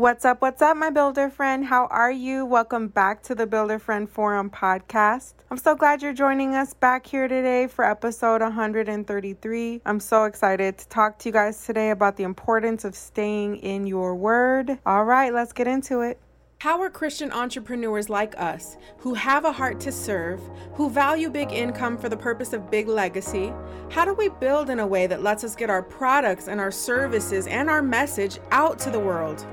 What's 0.00 0.24
up? 0.24 0.40
What's 0.40 0.62
up, 0.62 0.78
my 0.78 0.88
builder 0.88 1.28
friend? 1.28 1.62
How 1.62 1.84
are 1.88 2.10
you? 2.10 2.46
Welcome 2.46 2.88
back 2.88 3.22
to 3.24 3.34
the 3.34 3.46
Builder 3.46 3.78
Friend 3.78 4.08
Forum 4.08 4.48
podcast. 4.48 5.34
I'm 5.50 5.58
so 5.58 5.74
glad 5.74 6.00
you're 6.00 6.14
joining 6.14 6.54
us 6.54 6.72
back 6.72 7.06
here 7.06 7.28
today 7.28 7.66
for 7.66 7.84
episode 7.84 8.40
133. 8.40 9.82
I'm 9.84 10.00
so 10.00 10.24
excited 10.24 10.78
to 10.78 10.88
talk 10.88 11.18
to 11.18 11.28
you 11.28 11.34
guys 11.34 11.66
today 11.66 11.90
about 11.90 12.16
the 12.16 12.22
importance 12.22 12.86
of 12.86 12.94
staying 12.94 13.56
in 13.56 13.86
your 13.86 14.16
word. 14.16 14.78
All 14.86 15.04
right, 15.04 15.34
let's 15.34 15.52
get 15.52 15.66
into 15.66 16.00
it. 16.00 16.18
How 16.60 16.80
are 16.80 16.88
Christian 16.88 17.30
entrepreneurs 17.30 18.08
like 18.08 18.34
us, 18.40 18.78
who 18.96 19.12
have 19.12 19.44
a 19.44 19.52
heart 19.52 19.80
to 19.80 19.92
serve, 19.92 20.40
who 20.72 20.88
value 20.88 21.28
big 21.28 21.52
income 21.52 21.98
for 21.98 22.08
the 22.08 22.16
purpose 22.16 22.54
of 22.54 22.70
big 22.70 22.88
legacy, 22.88 23.52
how 23.90 24.06
do 24.06 24.14
we 24.14 24.30
build 24.30 24.70
in 24.70 24.80
a 24.80 24.86
way 24.86 25.06
that 25.06 25.22
lets 25.22 25.44
us 25.44 25.54
get 25.54 25.68
our 25.68 25.82
products 25.82 26.48
and 26.48 26.58
our 26.58 26.70
services 26.70 27.46
and 27.46 27.68
our 27.68 27.82
message 27.82 28.38
out 28.50 28.78
to 28.78 28.90
the 28.90 28.98
world? 28.98 29.46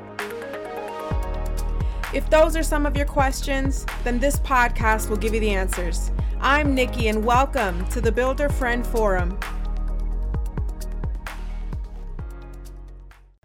If 2.13 2.29
those 2.29 2.55
are 2.55 2.63
some 2.63 2.85
of 2.85 2.95
your 2.95 3.05
questions, 3.05 3.85
then 4.05 4.17
this 4.17 4.37
podcast 4.39 5.09
will 5.09 5.17
give 5.17 5.33
you 5.33 5.41
the 5.41 5.49
answers. 5.49 6.09
I'm 6.39 6.73
Nikki, 6.73 7.09
and 7.09 7.25
welcome 7.25 7.85
to 7.87 7.99
the 7.99 8.13
Builder 8.13 8.47
Friend 8.47 8.87
Forum. 8.87 9.37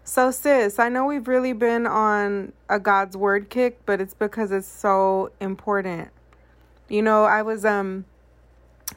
So, 0.05 0.31
sis, 0.31 0.79
I 0.79 0.87
know 0.87 1.05
we've 1.05 1.27
really 1.27 1.51
been 1.51 1.85
on 1.85 2.53
a 2.69 2.79
God's 2.79 3.17
word 3.17 3.49
kick, 3.49 3.85
but 3.85 3.99
it's 3.99 4.13
because 4.13 4.53
it's 4.53 4.65
so 4.65 5.33
important. 5.41 6.11
You 6.87 7.01
know, 7.01 7.25
I 7.25 7.41
was, 7.41 7.65
um, 7.65 8.05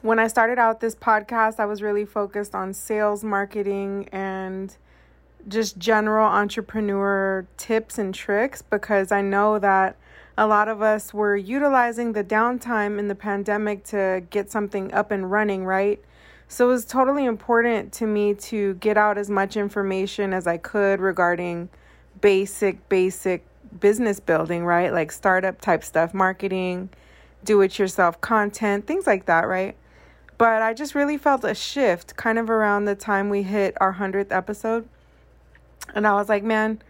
when 0.01 0.17
I 0.17 0.27
started 0.27 0.57
out 0.57 0.79
this 0.79 0.95
podcast, 0.95 1.59
I 1.59 1.65
was 1.65 1.81
really 1.81 2.05
focused 2.05 2.55
on 2.55 2.73
sales, 2.73 3.21
marketing, 3.21 4.07
and 4.13 4.77
just 5.47 5.77
general 5.77 6.27
entrepreneur 6.27 7.47
tips 7.57 7.97
and 7.97 8.13
tricks 8.13 8.61
because 8.61 9.11
I 9.11 9.21
know 9.21 9.59
that 9.59 9.95
a 10.37 10.45
lot 10.45 10.67
of 10.67 10.81
us 10.81 11.13
were 11.13 11.35
utilizing 11.35 12.13
the 12.13 12.23
downtime 12.23 12.99
in 12.99 13.07
the 13.07 13.15
pandemic 13.15 13.83
to 13.85 14.23
get 14.29 14.51
something 14.51 14.93
up 14.93 15.09
and 15.11 15.31
running, 15.31 15.65
right? 15.65 15.99
So 16.47 16.69
it 16.69 16.73
was 16.73 16.85
totally 16.85 17.25
important 17.25 17.91
to 17.93 18.07
me 18.07 18.33
to 18.35 18.75
get 18.75 18.97
out 18.97 19.17
as 19.17 19.29
much 19.29 19.57
information 19.57 20.33
as 20.33 20.47
I 20.47 20.57
could 20.57 20.99
regarding 20.99 21.69
basic, 22.21 22.87
basic 22.87 23.45
business 23.79 24.19
building, 24.19 24.65
right? 24.65 24.93
Like 24.93 25.11
startup 25.11 25.59
type 25.59 25.83
stuff, 25.83 26.13
marketing, 26.13 26.89
do 27.43 27.61
it 27.61 27.77
yourself 27.79 28.21
content, 28.21 28.85
things 28.85 29.07
like 29.07 29.25
that, 29.25 29.47
right? 29.47 29.75
But 30.37 30.61
I 30.61 30.73
just 30.73 30.93
really 30.93 31.17
felt 31.17 31.43
a 31.43 31.55
shift 31.55 32.15
kind 32.15 32.37
of 32.37 32.49
around 32.49 32.85
the 32.85 32.95
time 32.95 33.29
we 33.29 33.43
hit 33.43 33.75
our 33.81 33.95
100th 33.95 34.31
episode. 34.31 34.87
And 35.93 36.07
I 36.07 36.13
was 36.13 36.29
like, 36.29 36.43
man, 36.43 36.81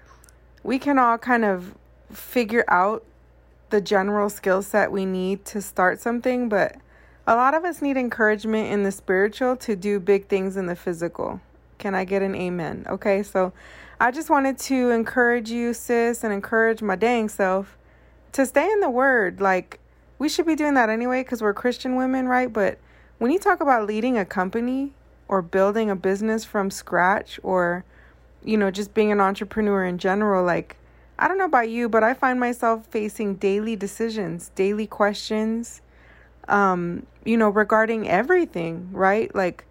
we 0.64 0.80
can 0.80 0.98
all 1.00 1.17
kind 1.17 1.45
of 1.45 1.76
figure 2.12 2.66
out 2.67 3.03
the 3.70 3.81
general 3.81 4.30
skill 4.30 4.62
set 4.62 4.92
we 4.92 5.06
need 5.06 5.44
to 5.45 5.62
start 5.62 6.00
something, 6.00 6.50
but 6.50 6.78
a 7.25 7.36
lot 7.36 7.53
of 7.53 7.66
us 7.66 7.81
need 7.81 7.98
encouragement 7.98 8.72
in 8.72 8.84
the 8.84 8.92
spiritual 8.92 9.58
to 9.58 9.75
do 9.75 10.00
big 10.00 10.28
things 10.28 10.56
in 10.56 10.66
the 10.66 10.75
physical. 10.75 11.42
Can 11.78 11.94
I 11.94 12.06
get 12.06 12.22
an 12.22 12.34
amen? 12.34 12.86
Okay, 12.88 13.22
so 13.22 13.52
I 14.00 14.12
just 14.12 14.30
wanted 14.30 14.58
to 14.59 14.92
encourage 14.92 15.50
you, 15.50 15.73
sis, 15.73 16.23
and 16.23 16.34
encourage 16.34 16.81
my 16.81 16.95
dang 16.95 17.28
self 17.28 17.78
to 18.31 18.45
stay 18.45 18.72
in 18.72 18.80
the 18.80 18.90
word. 18.90 19.42
Like, 19.42 19.80
we 20.20 20.30
should 20.30 20.45
be 20.45 20.56
doing 20.56 20.75
that 20.75 20.90
anyway 20.90 21.23
because 21.23 21.42
we're 21.42 21.53
Christian 21.53 21.95
women, 21.95 22.28
right? 22.28 22.52
But 22.52 22.80
when 23.18 23.31
you 23.31 23.40
talk 23.40 23.59
about 23.59 23.88
leading 23.88 24.18
a 24.18 24.25
company 24.25 24.94
or 25.28 25.42
building 25.42 25.90
a 25.90 25.95
business 25.95 26.45
from 26.45 26.72
scratch 26.72 27.40
or, 27.44 27.84
you 28.48 28.58
know, 28.58 28.72
just 28.72 28.94
being 28.94 29.12
an 29.12 29.20
entrepreneur 29.20 29.86
in 29.86 29.98
general, 29.98 30.44
like, 30.44 30.78
I 31.20 31.28
don't 31.28 31.38
know 31.38 31.45
about 31.45 31.70
you, 31.70 31.90
but 31.90 32.03
I 32.03 32.14
find 32.14 32.40
myself 32.40 32.86
facing 32.88 33.36
daily 33.36 33.76
decisions, 33.76 34.52
daily 34.56 34.88
questions 34.88 35.81
um, 36.48 37.06
you 37.25 37.38
know, 37.38 37.50
regarding 37.50 38.08
everything, 38.08 38.90
right? 38.92 39.34
Like 39.35 39.66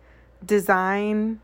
design, 0.45 1.41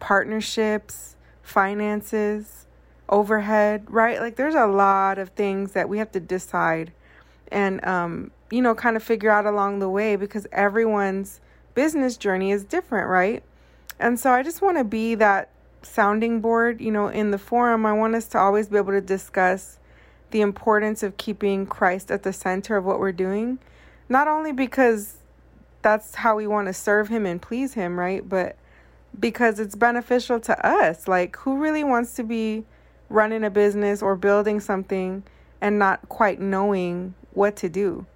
partnerships, 0.00 1.16
finances, 1.42 2.66
overhead, 3.08 3.84
right? 3.88 4.20
Like 4.20 4.36
there's 4.36 4.54
a 4.54 4.66
lot 4.66 5.18
of 5.18 5.30
things 5.30 5.72
that 5.72 5.88
we 5.88 5.98
have 5.98 6.10
to 6.12 6.20
decide 6.20 6.92
and, 7.50 7.84
um, 7.84 8.30
you 8.50 8.62
know, 8.62 8.74
kind 8.74 8.96
of 8.96 9.02
figure 9.02 9.30
out 9.30 9.44
along 9.44 9.80
the 9.80 9.88
way 9.88 10.16
because 10.16 10.46
everyone's 10.52 11.40
business 11.74 12.16
journey 12.16 12.50
is 12.50 12.64
different, 12.64 13.08
right? 13.08 13.42
And 13.98 14.18
so 14.18 14.32
I 14.32 14.42
just 14.42 14.62
want 14.62 14.78
to 14.78 14.84
be 14.84 15.14
that 15.16 15.50
sounding 15.82 16.40
board, 16.40 16.80
you 16.80 16.90
know, 16.90 17.08
in 17.08 17.30
the 17.30 17.38
forum. 17.38 17.86
I 17.86 17.92
want 17.92 18.14
us 18.14 18.26
to 18.28 18.38
always 18.38 18.68
be 18.68 18.76
able 18.76 18.92
to 18.92 19.00
discuss 19.00 19.78
the 20.30 20.40
importance 20.40 21.02
of 21.02 21.16
keeping 21.16 21.66
Christ 21.66 22.10
at 22.10 22.22
the 22.22 22.32
center 22.32 22.76
of 22.76 22.84
what 22.84 22.98
we're 22.98 23.12
doing 23.12 23.58
not 24.12 24.28
only 24.28 24.52
because 24.52 25.16
that's 25.80 26.16
how 26.16 26.36
we 26.36 26.46
want 26.46 26.68
to 26.68 26.72
serve 26.72 27.08
him 27.08 27.26
and 27.26 27.40
please 27.40 27.74
him, 27.74 27.98
right? 27.98 28.28
But 28.28 28.56
because 29.18 29.58
it's 29.58 29.74
beneficial 29.74 30.38
to 30.40 30.66
us. 30.66 31.08
Like, 31.08 31.36
who 31.36 31.56
really 31.56 31.82
wants 31.82 32.14
to 32.14 32.22
be 32.22 32.64
running 33.08 33.42
a 33.42 33.50
business 33.50 34.02
or 34.02 34.14
building 34.14 34.60
something 34.60 35.22
and 35.60 35.78
not 35.78 36.08
quite 36.08 36.40
knowing 36.40 37.14
what 37.32 37.56
to 37.56 37.68
do? 37.68 38.06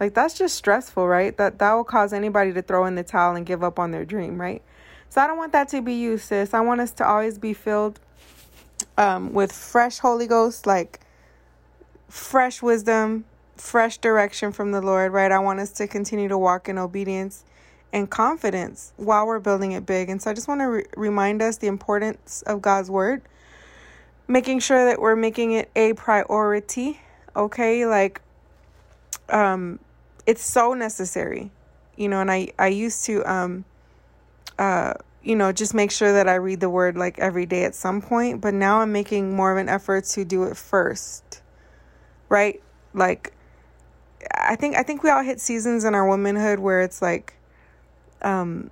Like, 0.00 0.14
that's 0.14 0.36
just 0.36 0.56
stressful, 0.56 1.06
right? 1.06 1.36
That 1.36 1.58
that 1.58 1.72
will 1.74 1.84
cause 1.84 2.12
anybody 2.12 2.52
to 2.54 2.62
throw 2.62 2.86
in 2.86 2.96
the 2.96 3.04
towel 3.04 3.36
and 3.36 3.46
give 3.46 3.62
up 3.62 3.78
on 3.78 3.92
their 3.92 4.04
dream, 4.04 4.40
right? 4.40 4.62
So 5.12 5.20
I 5.20 5.26
don't 5.26 5.36
want 5.36 5.52
that 5.52 5.68
to 5.68 5.82
be 5.82 5.92
you, 5.92 6.16
sis. 6.16 6.54
I 6.54 6.60
want 6.60 6.80
us 6.80 6.90
to 6.92 7.06
always 7.06 7.36
be 7.36 7.52
filled 7.52 8.00
um, 8.96 9.34
with 9.34 9.52
fresh 9.52 9.98
Holy 9.98 10.26
Ghost, 10.26 10.66
like 10.66 11.00
fresh 12.08 12.62
wisdom, 12.62 13.26
fresh 13.54 13.98
direction 13.98 14.52
from 14.52 14.72
the 14.72 14.80
Lord, 14.80 15.12
right? 15.12 15.30
I 15.30 15.38
want 15.38 15.60
us 15.60 15.70
to 15.72 15.86
continue 15.86 16.28
to 16.28 16.38
walk 16.38 16.66
in 16.66 16.78
obedience 16.78 17.44
and 17.92 18.08
confidence 18.08 18.94
while 18.96 19.26
we're 19.26 19.38
building 19.38 19.72
it 19.72 19.84
big. 19.84 20.08
And 20.08 20.22
so 20.22 20.30
I 20.30 20.32
just 20.32 20.48
want 20.48 20.62
to 20.62 20.68
re- 20.70 20.86
remind 20.96 21.42
us 21.42 21.58
the 21.58 21.66
importance 21.66 22.40
of 22.46 22.62
God's 22.62 22.90
word, 22.90 23.20
making 24.28 24.60
sure 24.60 24.86
that 24.86 24.98
we're 24.98 25.14
making 25.14 25.52
it 25.52 25.70
a 25.76 25.92
priority, 25.92 26.98
okay? 27.36 27.84
Like 27.84 28.22
um 29.28 29.78
it's 30.24 30.42
so 30.42 30.72
necessary. 30.72 31.50
You 31.96 32.08
know, 32.08 32.22
and 32.22 32.30
I 32.30 32.52
I 32.58 32.68
used 32.68 33.04
to 33.04 33.22
um 33.30 33.66
uh 34.58 34.94
you 35.24 35.36
know, 35.36 35.52
just 35.52 35.72
make 35.72 35.92
sure 35.92 36.12
that 36.14 36.28
I 36.28 36.34
read 36.34 36.58
the 36.58 36.68
word 36.68 36.96
like 36.96 37.18
every 37.18 37.46
day 37.46 37.64
at 37.64 37.76
some 37.76 38.02
point, 38.02 38.40
but 38.40 38.54
now 38.54 38.80
I'm 38.80 38.90
making 38.90 39.36
more 39.36 39.52
of 39.52 39.58
an 39.58 39.68
effort 39.68 40.04
to 40.06 40.24
do 40.24 40.42
it 40.44 40.56
first. 40.56 41.42
Right? 42.28 42.62
Like 42.92 43.32
I 44.34 44.56
think 44.56 44.76
I 44.76 44.82
think 44.82 45.02
we 45.02 45.10
all 45.10 45.22
hit 45.22 45.40
seasons 45.40 45.84
in 45.84 45.94
our 45.94 46.06
womanhood 46.06 46.58
where 46.58 46.82
it's 46.82 47.00
like 47.00 47.34
um 48.22 48.70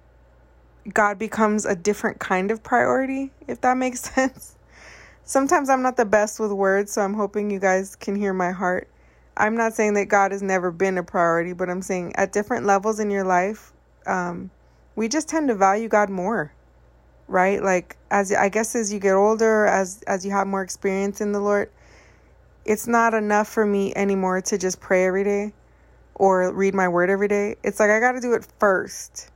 God 0.93 1.19
becomes 1.19 1.67
a 1.67 1.77
different 1.77 2.19
kind 2.19 2.51
of 2.51 2.63
priority, 2.63 3.31
if 3.47 3.61
that 3.61 3.77
makes 3.77 4.01
sense. 4.15 4.57
Sometimes 5.25 5.71
I'm 5.71 5.83
not 5.83 5.97
the 5.97 6.05
best 6.05 6.41
with 6.41 6.51
words, 6.51 6.93
so 6.93 7.03
I'm 7.03 7.15
hoping 7.15 7.51
you 7.51 7.61
guys 7.61 7.95
can 7.95 8.17
hear 8.17 8.33
my 8.33 8.51
heart. 8.51 8.89
I'm 9.37 9.57
not 9.57 9.75
saying 9.75 9.95
that 9.95 10.07
God 10.07 10.33
has 10.33 10.43
never 10.43 10.71
been 10.71 10.99
a 10.99 11.03
priority, 11.03 11.53
but 11.53 11.71
I'm 11.71 11.83
saying 11.83 12.15
at 12.17 12.33
different 12.33 12.67
levels 12.67 12.99
in 12.99 13.11
your 13.11 13.25
life, 13.25 13.73
um, 14.07 14.51
we 15.00 15.09
just 15.09 15.31
tend 15.31 15.49
to 15.49 15.55
value 15.55 15.88
God 15.88 16.11
more, 16.11 16.53
right? 17.27 17.62
Like 17.62 17.97
as 18.11 18.34
I 18.34 18.50
guess 18.50 18.75
as 18.75 18.93
you 18.93 19.00
get 19.00 19.15
older, 19.15 19.65
as 19.65 20.03
as 20.03 20.27
you 20.27 20.31
have 20.33 20.47
more 20.47 20.61
experience 20.61 21.22
in 21.22 21.33
the 21.33 21.41
Lord, 21.41 21.71
it's 22.66 22.87
not 22.87 23.15
enough 23.15 23.49
for 23.49 23.65
me 23.65 23.94
anymore 23.94 24.43
to 24.43 24.59
just 24.59 24.78
pray 24.78 25.06
every 25.06 25.25
day 25.25 25.55
or 26.16 26.53
read 26.53 26.75
my 26.75 26.87
word 26.87 27.09
every 27.09 27.28
day. 27.28 27.56
It's 27.65 27.81
like 27.81 27.89
I 27.89 27.99
got 27.99 28.12
to 28.12 28.21
do 28.21 28.34
it 28.34 28.47
first. 28.59 29.31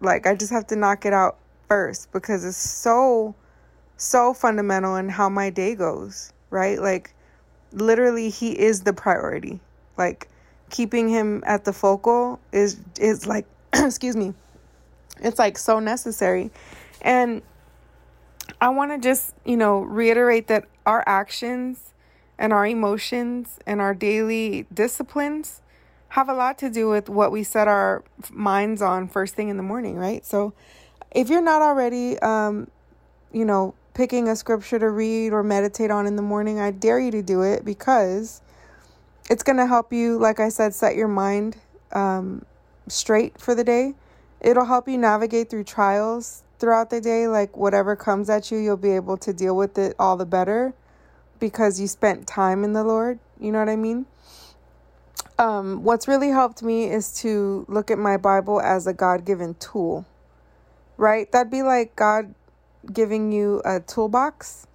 Like 0.00 0.26
I 0.26 0.34
just 0.34 0.50
have 0.50 0.66
to 0.66 0.74
knock 0.74 1.06
it 1.06 1.12
out 1.12 1.38
first 1.68 2.10
because 2.10 2.44
it's 2.44 2.56
so 2.56 3.36
so 3.98 4.34
fundamental 4.34 4.96
in 4.96 5.08
how 5.08 5.28
my 5.28 5.48
day 5.48 5.76
goes, 5.76 6.32
right? 6.50 6.80
Like 6.80 7.14
literally 7.70 8.30
he 8.30 8.58
is 8.58 8.80
the 8.80 8.92
priority. 8.92 9.60
Like 9.96 10.26
keeping 10.70 11.08
him 11.08 11.44
at 11.46 11.64
the 11.64 11.72
focal 11.72 12.40
is 12.50 12.80
is 12.98 13.28
like 13.28 13.46
excuse 13.72 14.16
me. 14.16 14.34
It's 15.20 15.38
like 15.38 15.58
so 15.58 15.78
necessary. 15.78 16.50
And 17.00 17.42
I 18.60 18.68
want 18.70 18.92
to 18.92 18.98
just, 18.98 19.34
you 19.44 19.56
know, 19.56 19.80
reiterate 19.80 20.48
that 20.48 20.64
our 20.86 21.04
actions 21.06 21.92
and 22.38 22.52
our 22.52 22.66
emotions 22.66 23.58
and 23.66 23.80
our 23.80 23.94
daily 23.94 24.66
disciplines 24.72 25.60
have 26.10 26.28
a 26.28 26.34
lot 26.34 26.58
to 26.58 26.70
do 26.70 26.88
with 26.88 27.08
what 27.08 27.30
we 27.30 27.42
set 27.42 27.68
our 27.68 28.02
minds 28.30 28.80
on 28.80 29.08
first 29.08 29.34
thing 29.34 29.48
in 29.48 29.56
the 29.56 29.62
morning, 29.62 29.96
right? 29.96 30.24
So 30.24 30.54
if 31.10 31.28
you're 31.28 31.42
not 31.42 31.60
already, 31.60 32.18
um, 32.20 32.68
you 33.32 33.44
know, 33.44 33.74
picking 33.94 34.28
a 34.28 34.36
scripture 34.36 34.78
to 34.78 34.88
read 34.88 35.32
or 35.32 35.42
meditate 35.42 35.90
on 35.90 36.06
in 36.06 36.16
the 36.16 36.22
morning, 36.22 36.60
I 36.60 36.70
dare 36.70 36.98
you 36.98 37.10
to 37.10 37.22
do 37.22 37.42
it 37.42 37.64
because 37.64 38.40
it's 39.28 39.42
going 39.42 39.56
to 39.56 39.66
help 39.66 39.92
you, 39.92 40.18
like 40.18 40.40
I 40.40 40.48
said, 40.48 40.74
set 40.74 40.96
your 40.96 41.08
mind 41.08 41.56
um, 41.92 42.44
straight 42.86 43.38
for 43.38 43.54
the 43.54 43.64
day. 43.64 43.94
It'll 44.40 44.66
help 44.66 44.88
you 44.88 44.98
navigate 44.98 45.50
through 45.50 45.64
trials 45.64 46.44
throughout 46.58 46.90
the 46.90 47.00
day. 47.00 47.28
Like 47.28 47.56
whatever 47.56 47.96
comes 47.96 48.30
at 48.30 48.50
you, 48.50 48.58
you'll 48.58 48.76
be 48.76 48.92
able 48.92 49.16
to 49.18 49.32
deal 49.32 49.56
with 49.56 49.78
it 49.78 49.94
all 49.98 50.16
the 50.16 50.26
better 50.26 50.74
because 51.40 51.80
you 51.80 51.86
spent 51.86 52.26
time 52.26 52.64
in 52.64 52.72
the 52.72 52.84
Lord. 52.84 53.18
You 53.40 53.52
know 53.52 53.58
what 53.58 53.68
I 53.68 53.76
mean? 53.76 54.06
Um, 55.38 55.84
what's 55.84 56.08
really 56.08 56.30
helped 56.30 56.62
me 56.62 56.90
is 56.90 57.14
to 57.20 57.64
look 57.68 57.90
at 57.90 57.98
my 57.98 58.16
Bible 58.16 58.60
as 58.60 58.86
a 58.88 58.92
God 58.92 59.24
given 59.24 59.54
tool, 59.54 60.04
right? 60.96 61.30
That'd 61.30 61.50
be 61.50 61.62
like 61.62 61.94
God 61.94 62.34
giving 62.92 63.30
you 63.30 63.62
a 63.64 63.80
toolbox 63.80 64.66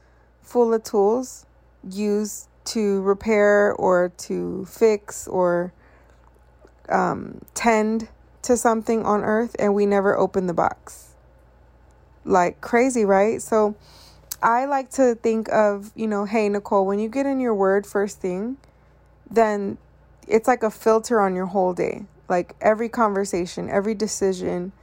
full 0.41 0.73
of 0.73 0.83
tools 0.83 1.45
used 1.89 2.47
to 2.65 3.01
repair 3.01 3.73
or 3.73 4.13
to 4.17 4.65
fix 4.65 5.27
or 5.27 5.73
um, 6.87 7.41
tend 7.53 8.07
to 8.43 8.57
something 8.57 9.05
on 9.05 9.23
earth, 9.23 9.55
and 9.59 9.75
we 9.75 9.85
never 9.85 10.17
open 10.17 10.47
the 10.47 10.53
box. 10.53 11.15
Like 12.25 12.61
crazy, 12.61 13.05
right? 13.05 13.41
So 13.41 13.75
I 14.41 14.65
like 14.65 14.89
to 14.91 15.15
think 15.15 15.49
of, 15.49 15.91
you 15.95 16.07
know, 16.07 16.25
hey, 16.25 16.49
Nicole, 16.49 16.85
when 16.85 16.99
you 16.99 17.09
get 17.09 17.25
in 17.25 17.39
your 17.39 17.55
word 17.55 17.85
first 17.87 18.21
thing, 18.21 18.57
then 19.29 19.77
it's 20.27 20.47
like 20.47 20.63
a 20.63 20.71
filter 20.71 21.21
on 21.21 21.35
your 21.35 21.47
whole 21.47 21.73
day. 21.73 22.05
Like 22.29 22.55
every 22.61 22.89
conversation, 22.89 23.69
every 23.69 23.95
decision, 23.95 24.73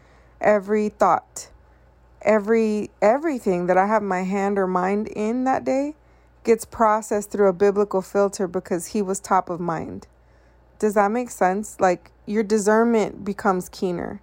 every 0.41 0.91
thought, 0.91 1.49
every 2.23 2.91
everything 3.03 3.67
that 3.67 3.79
I 3.79 3.87
have 3.87 4.03
my 4.03 4.23
hand 4.23 4.59
or 4.59 4.67
mind 4.67 5.09
in 5.09 5.45
that 5.45 5.65
day 5.65 5.95
gets 6.45 6.65
processed 6.65 7.31
through 7.31 7.49
a 7.49 7.53
biblical 7.53 8.03
filter 8.03 8.49
because 8.49 8.89
he 8.89 9.03
was 9.03 9.21
top 9.21 9.51
of 9.51 9.61
mind. 9.61 10.07
Does 10.81 10.95
that 10.95 11.13
make 11.13 11.31
sense? 11.31 11.79
Like 11.79 12.11
your 12.27 12.43
discernment 12.43 13.25
becomes 13.25 13.69
keener. 13.69 14.21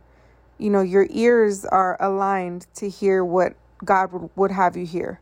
You 0.57 0.71
know, 0.71 0.81
your 0.81 1.07
ears 1.11 1.63
are 1.65 1.95
aligned 2.01 2.65
to 2.75 2.89
hear 2.89 3.23
what 3.23 3.53
God 3.85 4.31
would, 4.35 4.51
have 4.51 4.75
you 4.75 4.85
hear, 4.85 5.21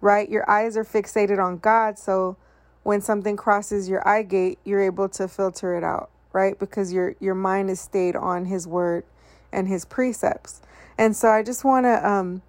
right? 0.00 0.28
Your 0.28 0.48
eyes 0.50 0.78
are 0.78 0.84
fixated 0.84 1.38
on 1.38 1.58
God. 1.58 1.98
So 1.98 2.38
when 2.82 3.02
something 3.02 3.36
crosses 3.36 3.90
your 3.90 4.06
eye 4.08 4.22
gate, 4.22 4.58
you're 4.64 4.80
able 4.82 5.10
to 5.10 5.28
filter 5.28 5.76
it 5.76 5.84
out, 5.84 6.08
right? 6.32 6.58
Because 6.58 6.94
your, 6.94 7.14
your 7.20 7.34
mind 7.34 7.68
is 7.68 7.78
stayed 7.78 8.16
on 8.16 8.46
His 8.46 8.66
word 8.66 9.04
and 9.52 9.68
His 9.68 9.84
precepts. 9.84 10.62
And 10.96 11.14
so 11.14 11.28
I 11.28 11.42
just 11.42 11.62
want 11.62 11.84
to 11.84 12.08
um, 12.08 12.40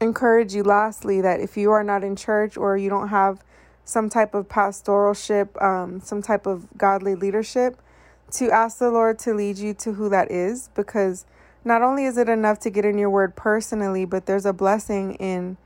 encourage 0.00 0.54
you, 0.54 0.62
lastly, 0.62 1.20
that 1.20 1.40
if 1.40 1.56
you 1.56 1.72
are 1.72 1.82
not 1.82 2.04
in 2.04 2.14
church 2.14 2.56
or 2.56 2.76
you 2.76 2.88
don't 2.88 3.08
have 3.08 3.42
some 3.90 4.08
type 4.08 4.34
of 4.34 4.48
pastoralship, 4.48 5.60
um, 5.62 6.00
some 6.00 6.22
type 6.22 6.46
of 6.46 6.66
godly 6.78 7.14
leadership, 7.14 7.76
to 8.32 8.50
ask 8.50 8.78
the 8.78 8.90
Lord 8.90 9.18
to 9.20 9.34
lead 9.34 9.58
you 9.58 9.74
to 9.74 9.94
who 9.94 10.08
that 10.08 10.30
is 10.30 10.70
because 10.74 11.26
not 11.64 11.82
only 11.82 12.04
is 12.04 12.16
it 12.16 12.28
enough 12.28 12.58
to 12.60 12.70
get 12.70 12.84
in 12.84 12.96
your 12.96 13.10
word 13.10 13.36
personally, 13.36 14.04
but 14.04 14.26
there's 14.26 14.46
a 14.46 14.52
blessing 14.52 15.14
in 15.16 15.56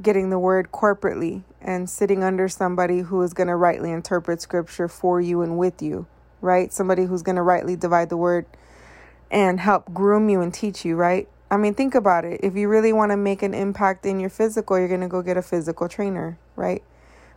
getting 0.00 0.30
the 0.30 0.38
word 0.38 0.70
corporately 0.70 1.42
and 1.60 1.90
sitting 1.90 2.22
under 2.22 2.48
somebody 2.48 3.00
who 3.00 3.20
is 3.22 3.34
going 3.34 3.48
to 3.48 3.56
rightly 3.56 3.90
interpret 3.90 4.40
scripture 4.40 4.88
for 4.88 5.20
you 5.20 5.42
and 5.42 5.58
with 5.58 5.82
you, 5.82 6.06
right? 6.40 6.72
Somebody 6.72 7.04
who's 7.04 7.22
going 7.22 7.36
to 7.36 7.42
rightly 7.42 7.76
divide 7.76 8.08
the 8.08 8.16
word 8.16 8.46
and 9.30 9.60
help 9.60 9.92
groom 9.92 10.28
you 10.28 10.40
and 10.40 10.52
teach 10.52 10.84
you, 10.84 10.96
right? 10.96 11.28
I 11.50 11.56
mean, 11.56 11.74
think 11.74 11.94
about 11.94 12.24
it. 12.24 12.40
If 12.42 12.54
you 12.54 12.68
really 12.68 12.92
want 12.92 13.10
to 13.10 13.16
make 13.16 13.42
an 13.42 13.54
impact 13.54 14.06
in 14.06 14.20
your 14.20 14.30
physical, 14.30 14.78
you're 14.78 14.88
going 14.88 15.00
to 15.00 15.08
go 15.08 15.20
get 15.20 15.36
a 15.36 15.42
physical 15.42 15.88
trainer, 15.88 16.38
right? 16.54 16.82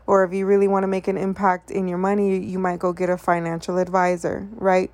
Or 0.06 0.24
if 0.24 0.34
you 0.34 0.46
really 0.46 0.68
want 0.68 0.84
to 0.84 0.88
make 0.88 1.08
an 1.08 1.18
impact 1.18 1.72
in 1.72 1.88
your 1.88 1.98
money, 1.98 2.38
you 2.38 2.60
might 2.60 2.80
go 2.80 2.92
get 2.94 3.10
a 3.10 3.18
financial 3.18 3.78
advisor, 3.78 4.48
right? 4.52 4.92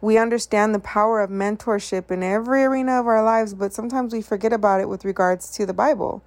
We 0.00 0.18
understand 0.18 0.74
the 0.74 0.80
power 0.80 1.22
of 1.22 1.30
mentorship 1.30 2.10
in 2.10 2.22
every 2.22 2.62
arena 2.64 3.00
of 3.00 3.06
our 3.06 3.24
lives, 3.24 3.54
but 3.54 3.72
sometimes 3.72 4.12
we 4.12 4.20
forget 4.20 4.52
about 4.52 4.80
it 4.80 4.88
with 4.88 5.04
regards 5.04 5.50
to 5.52 5.64
the 5.64 5.72
Bible. 5.72 6.22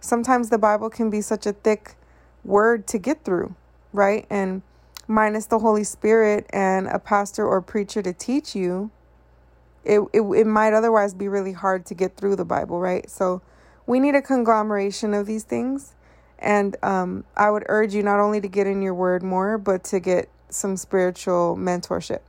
Sometimes 0.00 0.50
the 0.50 0.58
Bible 0.58 0.90
can 0.90 1.08
be 1.08 1.22
such 1.22 1.46
a 1.46 1.52
thick 1.52 1.96
word 2.44 2.86
to 2.88 2.98
get 2.98 3.24
through, 3.24 3.54
right? 3.92 4.26
And 4.28 4.60
minus 5.08 5.46
the 5.46 5.60
Holy 5.60 5.84
Spirit 5.84 6.46
and 6.50 6.88
a 6.88 6.98
pastor 6.98 7.46
or 7.46 7.62
preacher 7.62 8.02
to 8.02 8.12
teach 8.12 8.54
you, 8.54 8.90
it, 9.84 10.00
it, 10.12 10.20
it 10.20 10.46
might 10.46 10.74
otherwise 10.74 11.14
be 11.14 11.28
really 11.28 11.52
hard 11.52 11.86
to 11.86 11.94
get 11.94 12.16
through 12.16 12.36
the 12.36 12.44
Bible, 12.44 12.80
right? 12.80 13.08
So 13.08 13.40
we 13.86 14.00
need 14.00 14.14
a 14.14 14.22
conglomeration 14.22 15.14
of 15.14 15.26
these 15.26 15.44
things 15.44 15.94
and 16.38 16.76
um, 16.82 17.24
I 17.36 17.50
would 17.50 17.64
urge 17.68 17.94
you 17.94 18.02
not 18.02 18.20
only 18.20 18.40
to 18.40 18.48
get 18.48 18.66
in 18.66 18.82
your 18.82 18.94
word 18.94 19.22
more, 19.22 19.58
but 19.58 19.84
to 19.84 20.00
get 20.00 20.28
some 20.48 20.76
spiritual 20.76 21.56
mentorship 21.56 22.20